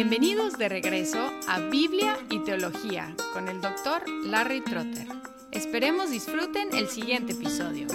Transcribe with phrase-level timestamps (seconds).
[0.00, 5.08] Bienvenidos de regreso a Biblia y Teología con el doctor Larry Trotter.
[5.50, 7.88] Esperemos disfruten el siguiente episodio.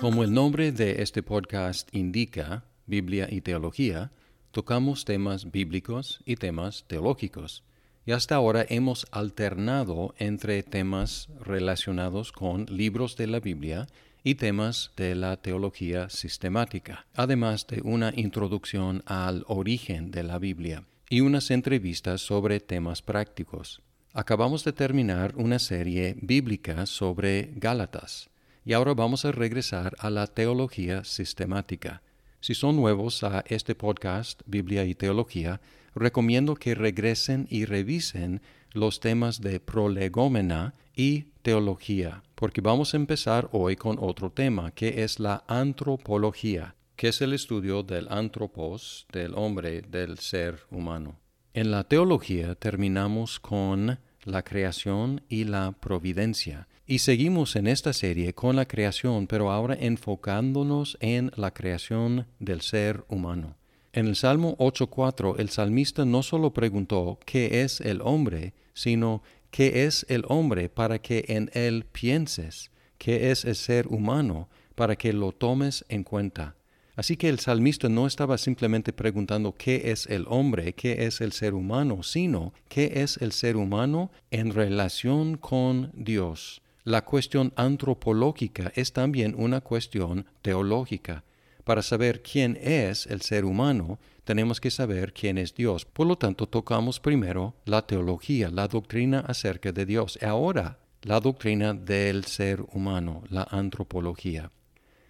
[0.00, 4.12] Como el nombre de este podcast indica, Biblia y Teología,
[4.50, 7.64] tocamos temas bíblicos y temas teológicos.
[8.06, 13.86] Y hasta ahora hemos alternado entre temas relacionados con libros de la Biblia
[14.24, 20.84] y temas de la teología sistemática, además de una introducción al origen de la Biblia
[21.10, 23.82] y unas entrevistas sobre temas prácticos.
[24.14, 28.30] Acabamos de terminar una serie bíblica sobre Gálatas
[28.64, 32.00] y ahora vamos a regresar a la teología sistemática.
[32.40, 35.60] Si son nuevos a este podcast, Biblia y Teología,
[35.94, 38.40] recomiendo que regresen y revisen
[38.72, 45.04] los temas de prolegómena y teología, porque vamos a empezar hoy con otro tema, que
[45.04, 51.20] es la antropología, que es el estudio del antropos, del hombre, del ser humano.
[51.52, 58.32] En la teología terminamos con la creación y la providencia, y seguimos en esta serie
[58.32, 63.56] con la creación, pero ahora enfocándonos en la creación del ser humano.
[63.92, 69.22] En el Salmo 8.4 el salmista no solo preguntó ¿qué es el hombre?, sino
[69.54, 72.72] ¿qué es el hombre para que en él pienses?
[72.98, 76.56] ¿Qué es el ser humano para que lo tomes en cuenta?
[76.96, 81.30] Así que el salmista no estaba simplemente preguntando qué es el hombre, qué es el
[81.30, 86.60] ser humano, sino qué es el ser humano en relación con Dios.
[86.82, 91.22] La cuestión antropológica es también una cuestión teológica.
[91.64, 95.86] Para saber quién es el ser humano, tenemos que saber quién es Dios.
[95.86, 100.18] Por lo tanto, tocamos primero la teología, la doctrina acerca de Dios.
[100.20, 104.50] Y ahora, la doctrina del ser humano, la antropología.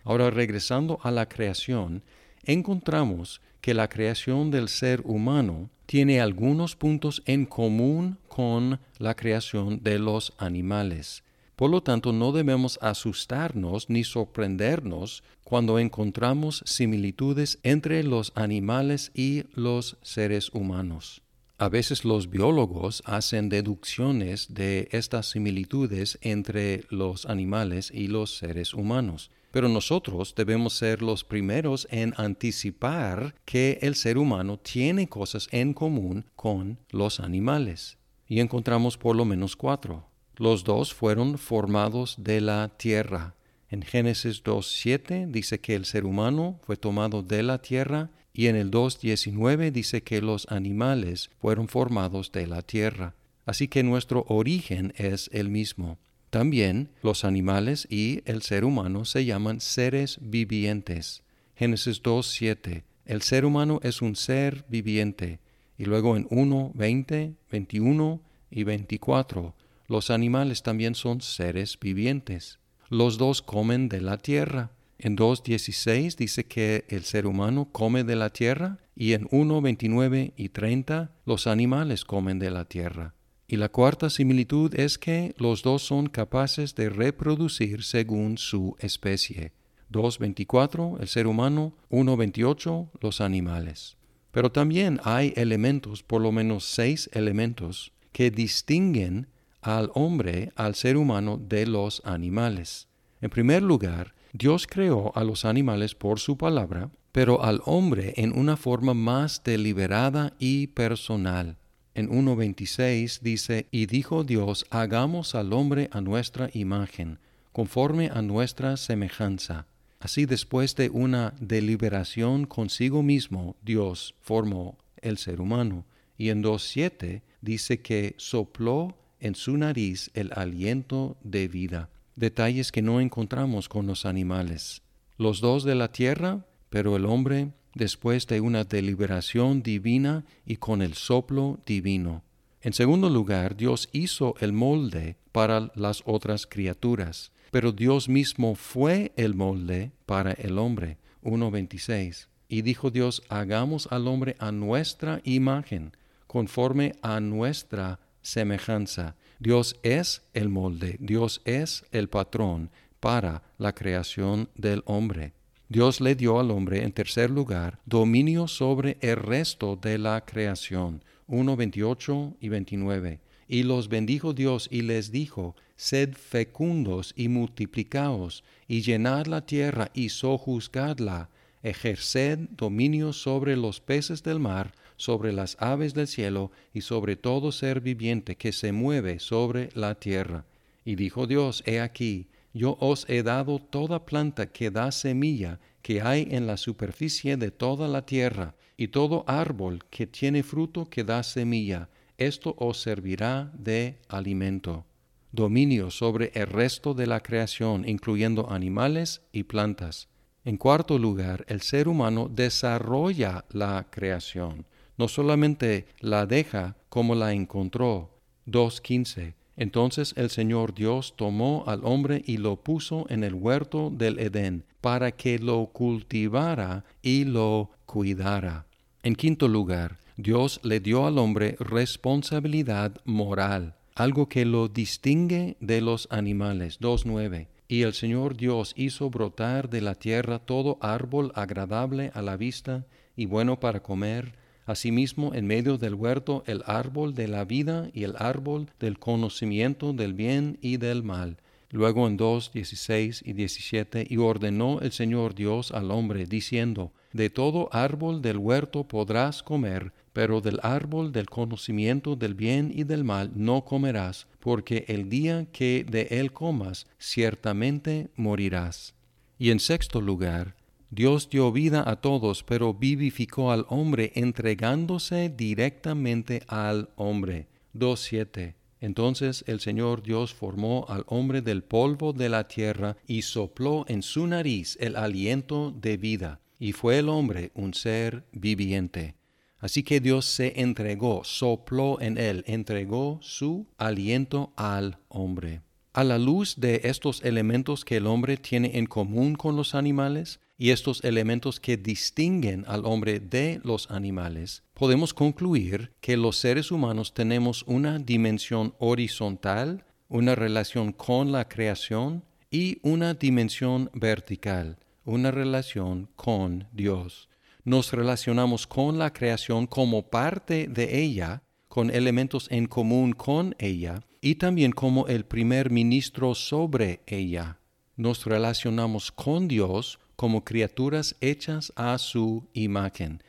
[0.04, 2.04] Ahora, regresando a la creación,
[2.44, 9.82] encontramos que la creación del ser humano tiene algunos puntos en común con la creación
[9.82, 11.23] de los animales.
[11.56, 19.44] Por lo tanto, no debemos asustarnos ni sorprendernos cuando encontramos similitudes entre los animales y
[19.54, 21.22] los seres humanos.
[21.56, 28.74] A veces los biólogos hacen deducciones de estas similitudes entre los animales y los seres
[28.74, 35.46] humanos, pero nosotros debemos ser los primeros en anticipar que el ser humano tiene cosas
[35.52, 37.98] en común con los animales.
[38.26, 40.08] Y encontramos por lo menos cuatro.
[40.36, 43.36] Los dos fueron formados de la tierra.
[43.70, 48.56] En Génesis 2.7 dice que el ser humano fue tomado de la tierra y en
[48.56, 53.14] el 2.19 dice que los animales fueron formados de la tierra.
[53.46, 55.98] Así que nuestro origen es el mismo.
[56.30, 61.22] También los animales y el ser humano se llaman seres vivientes.
[61.54, 62.82] Génesis 2.7.
[63.06, 65.38] El ser humano es un ser viviente.
[65.78, 68.20] Y luego en 1, 20, 21
[68.50, 69.54] y 24
[69.86, 72.58] los animales también son seres vivientes.
[72.88, 74.70] Los dos comen de la tierra.
[74.98, 80.48] En 2.16 dice que el ser humano come de la tierra y en 1.29 y
[80.50, 83.14] 30 los animales comen de la tierra.
[83.46, 89.52] Y la cuarta similitud es que los dos son capaces de reproducir según su especie.
[89.92, 93.96] 2.24 el ser humano, 1.28 los animales.
[94.30, 99.28] Pero también hay elementos, por lo menos seis elementos, que distinguen
[99.64, 102.86] al hombre, al ser humano, de los animales.
[103.20, 108.36] En primer lugar, Dios creó a los animales por su palabra, pero al hombre en
[108.38, 111.56] una forma más deliberada y personal.
[111.94, 117.18] En 1.26 dice, Y dijo Dios, hagamos al hombre a nuestra imagen,
[117.52, 119.66] conforme a nuestra semejanza.
[120.00, 125.86] Así después de una deliberación consigo mismo, Dios formó el ser humano.
[126.18, 132.82] Y en 2.7 dice que sopló en su nariz el aliento de vida, detalles que
[132.82, 134.82] no encontramos con los animales.
[135.16, 140.82] Los dos de la tierra, pero el hombre después de una deliberación divina y con
[140.82, 142.22] el soplo divino.
[142.60, 149.12] En segundo lugar, Dios hizo el molde para las otras criaturas, pero Dios mismo fue
[149.16, 150.98] el molde para el hombre.
[151.22, 152.28] 1.26.
[152.48, 155.96] Y dijo Dios, hagamos al hombre a nuestra imagen,
[156.26, 159.14] conforme a nuestra semejanza.
[159.38, 165.34] Dios es el molde, Dios es el patrón para la creación del hombre.
[165.68, 171.04] Dios le dio al hombre, en tercer lugar, dominio sobre el resto de la creación.
[171.26, 173.20] 1, 28 y 29.
[173.48, 179.90] Y los bendijo Dios y les dijo, Sed fecundos y multiplicaos, y llenad la tierra
[179.94, 181.30] y sojuzgadla,
[181.62, 187.52] ejerced dominio sobre los peces del mar, sobre las aves del cielo, y sobre todo
[187.52, 190.44] ser viviente que se mueve sobre la tierra.
[190.84, 196.00] Y dijo Dios, He aquí, yo os he dado toda planta que da semilla que
[196.00, 201.04] hay en la superficie de toda la tierra, y todo árbol que tiene fruto que
[201.04, 201.88] da semilla,
[202.18, 204.86] esto os servirá de alimento.
[205.32, 210.08] Dominio sobre el resto de la creación, incluyendo animales y plantas.
[210.44, 217.32] En cuarto lugar, el ser humano desarrolla la creación, no solamente la deja como la
[217.32, 218.10] encontró.
[218.46, 224.18] 2.15 entonces el Señor Dios tomó al hombre y lo puso en el huerto del
[224.18, 228.66] Edén, para que lo cultivara y lo cuidara.
[229.02, 235.80] En quinto lugar, Dios le dio al hombre responsabilidad moral, algo que lo distingue de
[235.80, 236.80] los animales.
[236.80, 237.46] 2.9.
[237.68, 242.86] Y el Señor Dios hizo brotar de la tierra todo árbol agradable a la vista
[243.16, 244.34] y bueno para comer,
[244.66, 249.92] Asimismo, en medio del huerto, el árbol de la vida y el árbol del conocimiento
[249.92, 251.36] del bien y del mal.
[251.70, 257.30] Luego en 2, 16 y 17, y ordenó el Señor Dios al hombre, diciendo, De
[257.30, 263.02] todo árbol del huerto podrás comer, pero del árbol del conocimiento del bien y del
[263.02, 268.94] mal no comerás, porque el día que de él comas, ciertamente morirás.
[269.36, 270.54] Y en sexto lugar,
[270.94, 277.48] Dios dio vida a todos, pero vivificó al hombre entregándose directamente al hombre.
[277.74, 278.54] 2.7.
[278.80, 284.02] Entonces el Señor Dios formó al hombre del polvo de la tierra y sopló en
[284.02, 289.16] su nariz el aliento de vida, y fue el hombre un ser viviente.
[289.58, 295.62] Así que Dios se entregó, sopló en él, entregó su aliento al hombre.
[295.96, 300.40] A la luz de estos elementos que el hombre tiene en común con los animales,
[300.58, 306.72] y estos elementos que distinguen al hombre de los animales, podemos concluir que los seres
[306.72, 315.30] humanos tenemos una dimensión horizontal, una relación con la creación y una dimensión vertical, una
[315.30, 317.28] relación con Dios.
[317.62, 324.02] Nos relacionamos con la creación como parte de ella, con elementos en común con ella
[324.24, 327.58] y también como el primer ministro sobre ella.
[327.94, 333.22] Nos relacionamos con Dios como criaturas hechas a su imagen.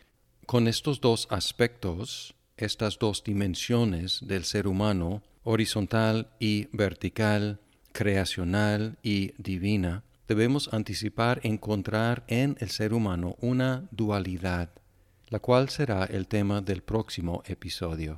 [0.46, 7.60] Con estos dos aspectos, estas dos dimensiones del ser humano, horizontal y vertical,
[7.92, 14.70] creacional y divina, debemos anticipar encontrar en el ser humano una dualidad,
[15.28, 18.18] la cual será el tema del próximo episodio.